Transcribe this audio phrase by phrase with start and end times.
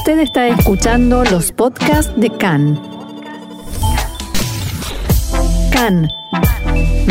[0.00, 2.80] Usted está escuchando los podcasts de CAN.
[5.70, 6.08] CAN,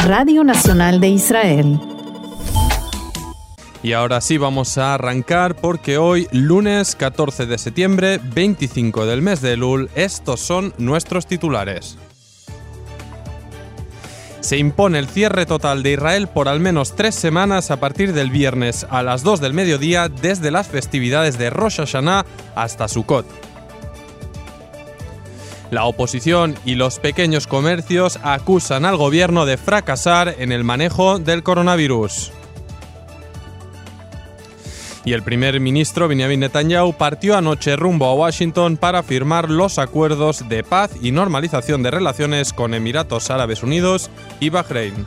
[0.07, 1.79] Radio Nacional de Israel.
[3.83, 9.41] Y ahora sí vamos a arrancar porque hoy, lunes 14 de septiembre, 25 del mes
[9.41, 11.99] de Elul, estos son nuestros titulares.
[14.49, 18.31] Se impone el cierre total de Israel por al menos tres semanas a partir del
[18.31, 22.25] viernes a las 2 del mediodía desde las festividades de Rosh Hashanah
[22.55, 23.27] hasta Sukkot.
[25.69, 31.43] La oposición y los pequeños comercios acusan al gobierno de fracasar en el manejo del
[31.43, 32.31] coronavirus
[35.05, 40.47] y el primer ministro Benjamin Netanyahu partió anoche rumbo a Washington para firmar los acuerdos
[40.49, 45.05] de paz y normalización de relaciones con Emiratos Árabes Unidos y Bahrein.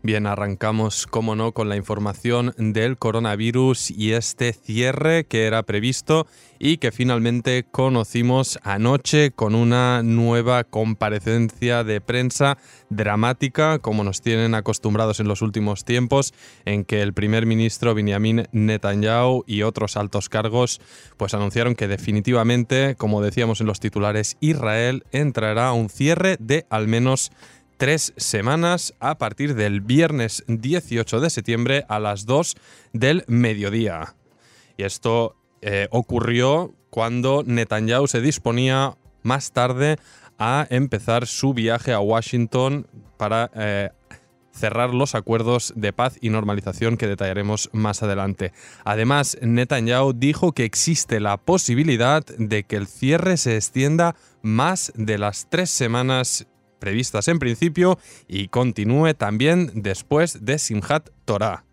[0.00, 6.28] Bien, arrancamos, como no, con la información del coronavirus y este cierre que era previsto
[6.60, 12.58] y que finalmente conocimos anoche con una nueva comparecencia de prensa
[12.90, 16.32] dramática, como nos tienen acostumbrados en los últimos tiempos,
[16.64, 20.80] en que el primer ministro Benjamin Netanyahu y otros altos cargos
[21.16, 26.66] pues anunciaron que definitivamente, como decíamos en los titulares, Israel entrará a un cierre de
[26.70, 27.32] al menos
[27.78, 32.56] tres semanas a partir del viernes 18 de septiembre a las 2
[32.92, 34.16] del mediodía.
[34.76, 39.96] Y esto eh, ocurrió cuando Netanyahu se disponía más tarde
[40.38, 43.90] a empezar su viaje a Washington para eh,
[44.50, 48.52] cerrar los acuerdos de paz y normalización que detallaremos más adelante.
[48.84, 55.18] Además, Netanyahu dijo que existe la posibilidad de que el cierre se extienda más de
[55.18, 56.47] las tres semanas
[56.78, 61.64] previstas en principio y continúe también después de Simhat Torah.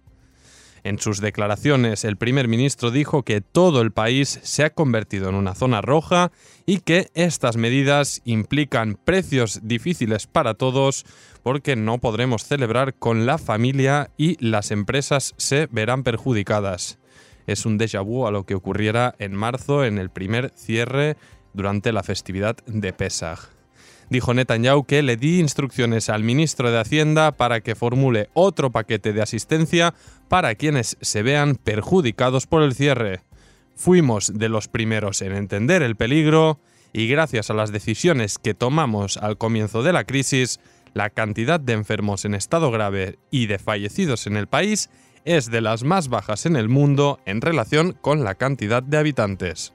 [0.85, 5.33] En sus declaraciones, el primer ministro dijo que todo el país se ha convertido en
[5.33, 6.31] una zona roja
[6.67, 11.03] y que estas medidas implican precios difíciles para todos
[11.41, 16.99] porque no podremos celebrar con la familia y las empresas se verán perjudicadas.
[17.47, 21.17] Es un déjà vu a lo que ocurriera en marzo en el primer cierre
[21.55, 23.54] durante la festividad de Pesach
[24.09, 29.13] dijo Netanyahu que le di instrucciones al ministro de Hacienda para que formule otro paquete
[29.13, 29.93] de asistencia
[30.27, 33.21] para quienes se vean perjudicados por el cierre.
[33.75, 36.59] Fuimos de los primeros en entender el peligro
[36.93, 40.59] y gracias a las decisiones que tomamos al comienzo de la crisis,
[40.93, 44.89] la cantidad de enfermos en estado grave y de fallecidos en el país
[45.25, 49.73] es de las más bajas en el mundo en relación con la cantidad de habitantes.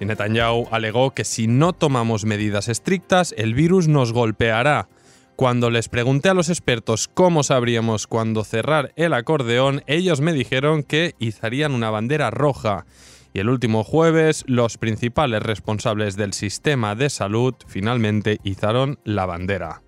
[0.00, 4.88] Y Netanyahu alegó que si no tomamos medidas estrictas, el virus nos golpeará.
[5.34, 10.82] Cuando les pregunté a los expertos cómo sabríamos cuándo cerrar el acordeón, ellos me dijeron
[10.82, 12.86] que izarían una bandera roja.
[13.32, 19.82] Y el último jueves, los principales responsables del sistema de salud finalmente izaron la bandera.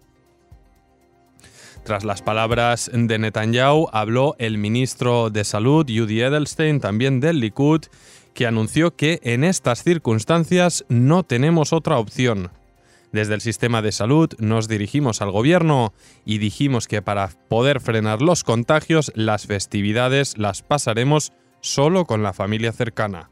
[1.84, 7.86] Tras las palabras de Netanyahu, habló el ministro de Salud, Judy Edelstein, también del Likud,
[8.34, 12.50] que anunció que en estas circunstancias no tenemos otra opción.
[13.12, 15.92] Desde el sistema de salud nos dirigimos al gobierno
[16.24, 22.32] y dijimos que para poder frenar los contagios las festividades las pasaremos solo con la
[22.32, 23.30] familia cercana.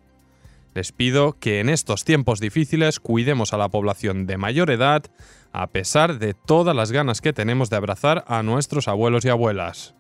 [0.75, 5.05] Les pido que en estos tiempos difíciles cuidemos a la población de mayor edad,
[5.53, 9.95] a pesar de todas las ganas que tenemos de abrazar a nuestros abuelos y abuelas.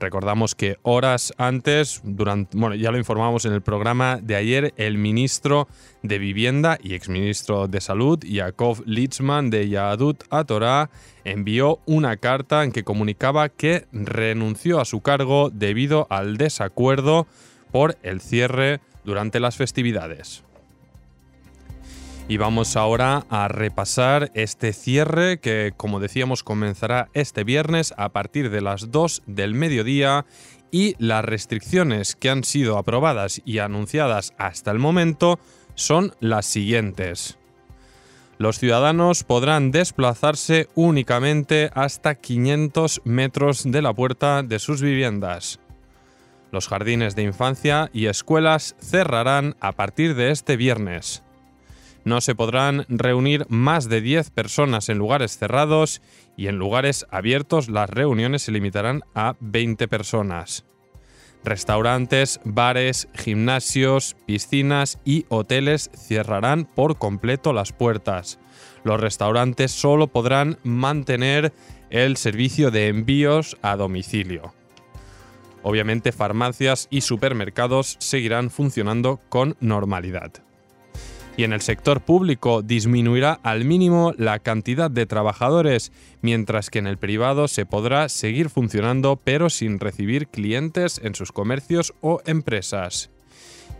[0.00, 4.96] Recordamos que horas antes, durante, bueno, ya lo informamos en el programa de ayer, el
[4.96, 5.66] ministro
[6.02, 10.90] de Vivienda y exministro de Salud, Yakov Litzman de Yadut a Torah,
[11.24, 17.26] envió una carta en que comunicaba que renunció a su cargo debido al desacuerdo
[17.72, 20.44] por el cierre durante las festividades.
[22.30, 28.50] Y vamos ahora a repasar este cierre que, como decíamos, comenzará este viernes a partir
[28.50, 30.26] de las 2 del mediodía
[30.70, 35.40] y las restricciones que han sido aprobadas y anunciadas hasta el momento
[35.74, 37.38] son las siguientes.
[38.36, 45.60] Los ciudadanos podrán desplazarse únicamente hasta 500 metros de la puerta de sus viviendas.
[46.52, 51.22] Los jardines de infancia y escuelas cerrarán a partir de este viernes.
[52.08, 56.00] No se podrán reunir más de 10 personas en lugares cerrados
[56.38, 60.64] y en lugares abiertos las reuniones se limitarán a 20 personas.
[61.44, 68.38] Restaurantes, bares, gimnasios, piscinas y hoteles cerrarán por completo las puertas.
[68.84, 71.52] Los restaurantes solo podrán mantener
[71.90, 74.54] el servicio de envíos a domicilio.
[75.62, 80.47] Obviamente farmacias y supermercados seguirán funcionando con normalidad.
[81.38, 86.88] Y en el sector público disminuirá al mínimo la cantidad de trabajadores, mientras que en
[86.88, 93.10] el privado se podrá seguir funcionando pero sin recibir clientes en sus comercios o empresas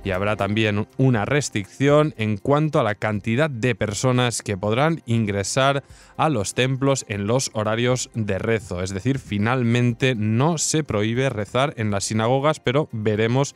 [0.04, 5.82] y habrá también una restricción en cuanto a la cantidad de personas que podrán ingresar
[6.16, 8.82] a los templos en los horarios de rezo.
[8.82, 13.54] Es decir, finalmente no se prohíbe rezar en las sinagogas, pero veremos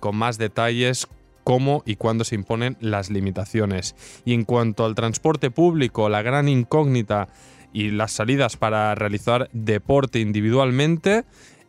[0.00, 1.06] con más detalles
[1.44, 3.94] cómo y cuándo se imponen las limitaciones.
[4.24, 7.28] Y en cuanto al transporte público, la gran incógnita
[7.72, 11.24] y las salidas para realizar deporte individualmente,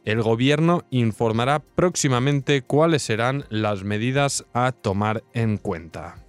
[0.06, 6.25] el gobierno informará próximamente cuáles serán las medidas a tomar en cuenta.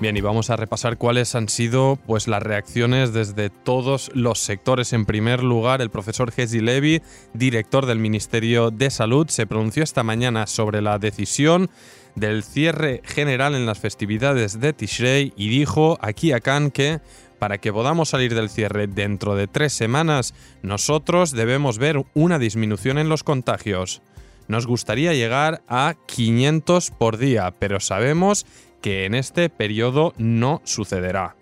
[0.00, 4.94] Bien, y vamos a repasar cuáles han sido pues, las reacciones desde todos los sectores.
[4.94, 7.02] En primer lugar, el profesor Hezi Levy,
[7.34, 11.68] director del Ministerio de Salud, se pronunció esta mañana sobre la decisión
[12.14, 17.00] del cierre general en las festividades de Tishrei y dijo aquí a que
[17.38, 20.32] para que podamos salir del cierre dentro de tres semanas,
[20.62, 24.00] nosotros debemos ver una disminución en los contagios.
[24.48, 28.46] Nos gustaría llegar a 500 por día, pero sabemos
[28.80, 31.36] que en este periodo no sucederá.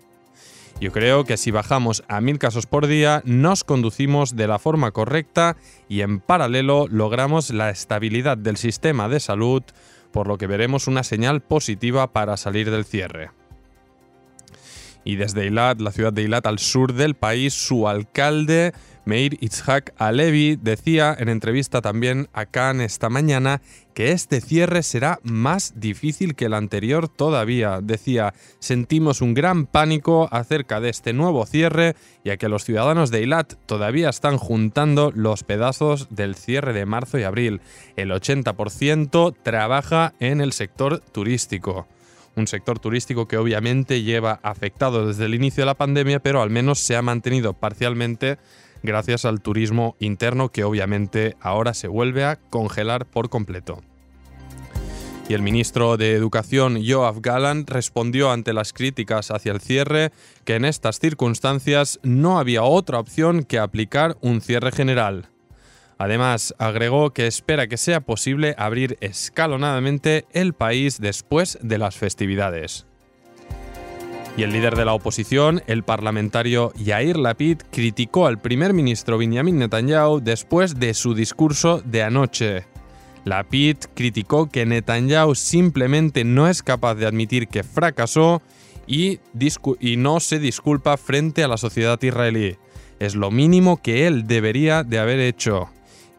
[0.81, 4.91] Yo creo que si bajamos a 1000 casos por día, nos conducimos de la forma
[4.91, 5.57] correcta
[5.89, 9.61] y en paralelo logramos la estabilidad del sistema de salud,
[10.11, 13.31] por lo que veremos una señal positiva para salir del cierre.
[15.03, 18.73] Y desde Eilat, la ciudad de Eilat al sur del país, su alcalde,
[19.09, 23.59] Meir Itzhak Alevi, decía en entrevista también a Khan esta mañana
[23.95, 27.79] que este cierre será más difícil que el anterior todavía.
[27.81, 33.21] Decía, sentimos un gran pánico acerca de este nuevo cierre, ya que los ciudadanos de
[33.21, 37.61] Eilat todavía están juntando los pedazos del cierre de marzo y abril.
[37.95, 41.87] El 80% trabaja en el sector turístico
[42.35, 46.49] un sector turístico que obviamente lleva afectado desde el inicio de la pandemia, pero al
[46.49, 48.37] menos se ha mantenido parcialmente
[48.83, 53.81] gracias al turismo interno que obviamente ahora se vuelve a congelar por completo.
[55.29, 60.11] Y el ministro de Educación, Joab Gallant, respondió ante las críticas hacia el cierre
[60.43, 65.29] que en estas circunstancias no había otra opción que aplicar un cierre general.
[65.99, 72.88] Además, agregó que espera que sea posible abrir escalonadamente el país después de las festividades.
[74.39, 79.59] Y el líder de la oposición, el parlamentario Yair Lapid, criticó al primer ministro Benjamin
[79.59, 82.63] Netanyahu después de su discurso de anoche.
[83.25, 88.41] Lapid criticó que Netanyahu simplemente no es capaz de admitir que fracasó
[88.87, 89.19] y,
[89.81, 92.55] y no se disculpa frente a la sociedad israelí.
[92.97, 95.69] Es lo mínimo que él debería de haber hecho.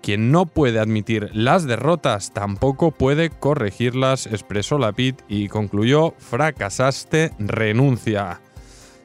[0.03, 8.41] Quien no puede admitir las derrotas tampoco puede corregirlas, expresó Lapid y concluyó, fracasaste, renuncia.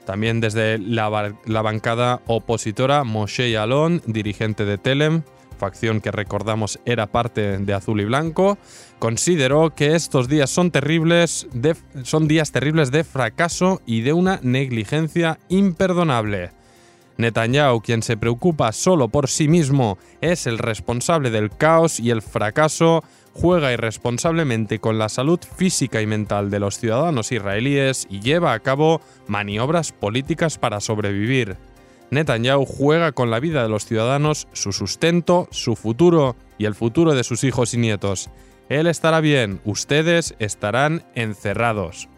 [0.05, 5.23] También desde la, bancada opositora, Moshe Yalon, dirigente de Telem,
[5.57, 8.57] facción que recordamos era parte de Azul y Blanco,
[8.99, 11.47] consideró que estos días son terribles,
[12.03, 16.51] son días terribles de fracaso y de una negligencia imperdonable.
[17.17, 22.21] Netanyahu, quien se preocupa solo por sí mismo, es el responsable del caos y el
[22.21, 23.03] fracaso,
[23.33, 28.59] juega irresponsablemente con la salud física y mental de los ciudadanos israelíes y lleva a
[28.59, 31.57] cabo maniobras políticas para sobrevivir.
[32.11, 37.13] Netanyahu juega con la vida de los ciudadanos, su sustento, su futuro y el futuro
[37.13, 38.29] de sus hijos y nietos.
[38.69, 42.09] Él estará bien, ustedes estarán encerrados.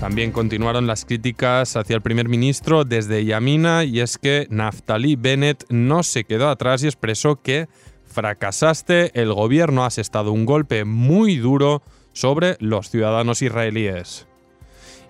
[0.00, 5.64] También continuaron las críticas hacia el primer ministro desde Yamina y es que Naftali Bennett
[5.68, 7.68] no se quedó atrás y expresó que
[8.06, 11.82] fracasaste, el gobierno ha asestado un golpe muy duro
[12.14, 14.26] sobre los ciudadanos israelíes.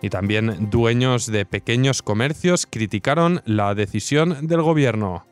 [0.02, 5.29] Y también dueños de pequeños comercios criticaron la decisión del gobierno.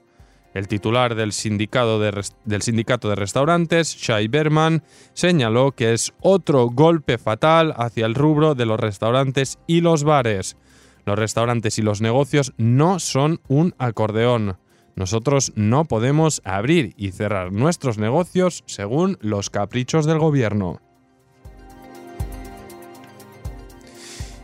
[0.55, 6.67] El titular del sindicato de, del sindicato de restaurantes, Shai Berman, señaló que es otro
[6.67, 10.57] golpe fatal hacia el rubro de los restaurantes y los bares.
[11.05, 14.59] Los restaurantes y los negocios no son un acordeón.
[14.97, 20.81] Nosotros no podemos abrir y cerrar nuestros negocios según los caprichos del gobierno.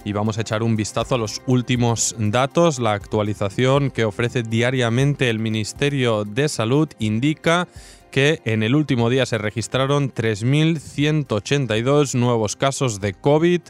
[0.04, 2.78] Y vamos a echar un vistazo a los últimos datos.
[2.78, 7.68] La actualización que ofrece diariamente el Ministerio de Salud indica
[8.10, 13.62] que en el último día se registraron 3.182 nuevos casos de COVID,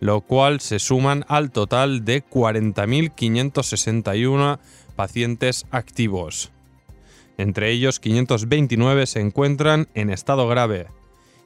[0.00, 4.58] lo cual se suman al total de 40.561
[4.96, 6.50] pacientes activos.
[7.38, 10.88] Entre ellos, 529 se encuentran en estado grave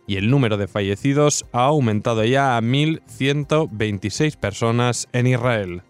[0.07, 5.83] y el número de fallecidos ha aumentado ya a 1.126 personas en Israel.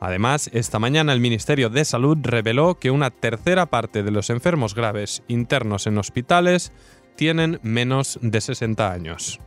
[0.00, 4.74] Además, esta mañana el Ministerio de Salud reveló que una tercera parte de los enfermos
[4.74, 6.72] graves internos en hospitales
[7.16, 9.40] tienen menos de 60 años.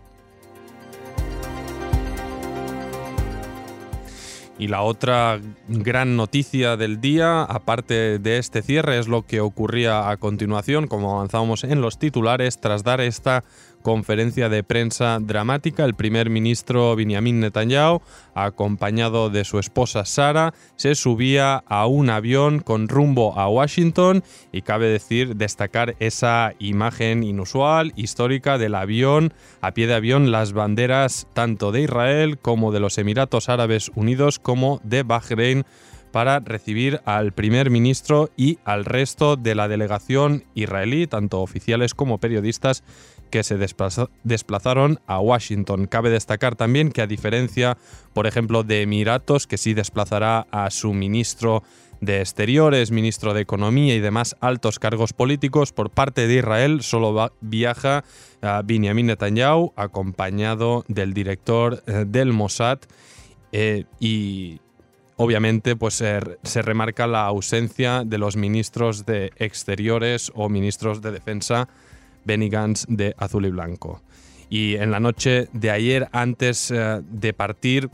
[4.61, 10.11] Y la otra gran noticia del día, aparte de este cierre, es lo que ocurría
[10.11, 13.43] a continuación, como avanzábamos en los titulares, tras dar esta
[13.81, 18.01] conferencia de prensa dramática, el primer ministro Benjamin Netanyahu,
[18.33, 24.61] acompañado de su esposa Sara, se subía a un avión con rumbo a Washington y
[24.61, 31.27] cabe decir destacar esa imagen inusual, histórica del avión, a pie de avión las banderas
[31.33, 35.65] tanto de Israel como de los Emiratos Árabes Unidos como de Bahrein
[36.11, 42.19] para recibir al primer ministro y al resto de la delegación israelí, tanto oficiales como
[42.19, 42.83] periodistas,
[43.31, 45.87] que se desplazaron a Washington.
[45.87, 47.77] Cabe destacar también que a diferencia,
[48.13, 51.63] por ejemplo, de Emiratos, que sí desplazará a su ministro
[52.01, 57.31] de Exteriores, ministro de Economía y demás altos cargos políticos, por parte de Israel solo
[57.41, 58.03] viaja
[58.41, 62.79] a Benjamin Netanyahu acompañado del director eh, del Mossad
[63.51, 64.59] eh, y
[65.15, 71.69] obviamente pues se remarca la ausencia de los ministros de Exteriores o ministros de Defensa
[72.25, 74.01] Benny Gantz de azul y blanco.
[74.49, 77.89] Y en la noche de ayer, antes eh, de partir,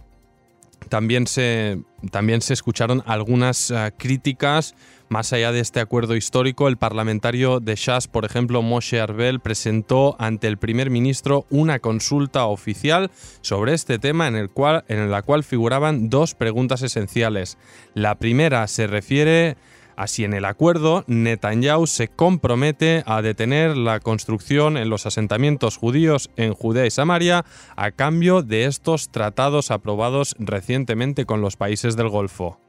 [0.89, 1.81] también se,
[2.11, 4.73] también se escucharon algunas eh, críticas
[5.09, 6.67] más allá de este acuerdo histórico.
[6.67, 12.45] El parlamentario de Shas, por ejemplo, Moshe Arbel, presentó ante el primer ministro una consulta
[12.45, 17.57] oficial sobre este tema en, el cual, en la cual figuraban dos preguntas esenciales.
[17.93, 19.57] La primera se refiere
[19.97, 26.29] Así, en el acuerdo, Netanyahu se compromete a detener la construcción en los asentamientos judíos
[26.35, 32.09] en Judea y Samaria a cambio de estos tratados aprobados recientemente con los países del
[32.09, 32.59] Golfo.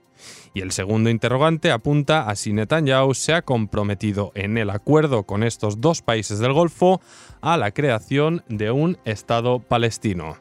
[0.55, 5.43] Y el segundo interrogante apunta a si Netanyahu se ha comprometido en el acuerdo con
[5.43, 7.03] estos dos países del Golfo
[7.43, 10.37] a la creación de un Estado palestino.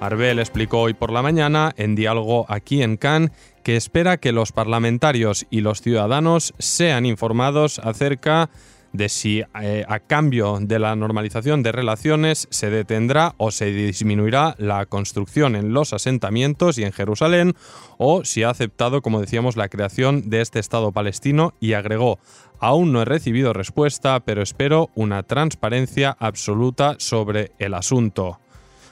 [0.00, 4.52] Arbel explicó hoy por la mañana, en diálogo aquí en Cannes, que espera que los
[4.52, 8.50] parlamentarios y los ciudadanos sean informados acerca
[8.92, 14.54] de si eh, a cambio de la normalización de relaciones se detendrá o se disminuirá
[14.58, 17.54] la construcción en los asentamientos y en Jerusalén
[17.98, 22.18] o si ha aceptado, como decíamos, la creación de este Estado palestino y agregó,
[22.58, 28.40] aún no he recibido respuesta, pero espero una transparencia absoluta sobre el asunto.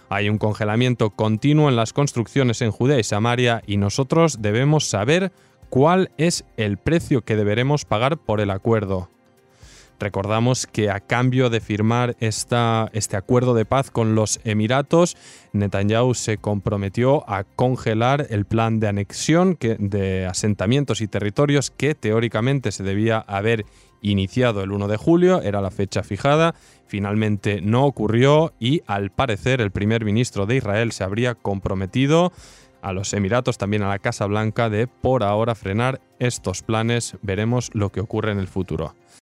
[0.09, 5.33] Hay un congelamiento continuo en las construcciones en Judea y Samaria y nosotros debemos saber
[5.69, 9.11] cuál es el precio que deberemos pagar por el acuerdo.
[9.99, 15.17] Recordamos que a cambio de firmar esta, este acuerdo de paz con los Emiratos,
[15.53, 22.73] Netanyahu se comprometió a congelar el plan de anexión de asentamientos y territorios que teóricamente
[22.73, 23.65] se debía haber
[24.03, 26.55] iniciado el 1 de julio, era la fecha fijada,
[26.87, 32.33] finalmente no ocurrió y al parecer el primer ministro de Israel se habría comprometido
[32.83, 37.17] a los Emiratos, también a la Casa Blanca, de por ahora frenar estos planes.
[37.21, 38.95] Veremos lo que ocurre en el futuro.